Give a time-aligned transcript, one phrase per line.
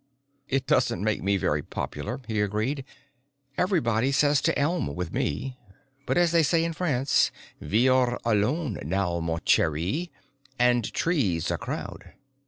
[0.47, 2.85] "It doesn't make me very popular," he agreed.
[3.55, 5.59] "Everybody says to elm with me.
[6.07, 10.11] But, as they say in France, ve are alo o one now, mon cherry,
[10.57, 12.13] and tree's a crowd."